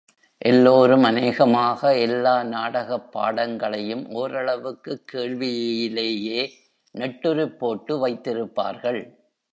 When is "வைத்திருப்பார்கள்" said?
8.07-9.01